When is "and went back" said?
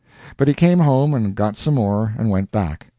2.17-2.87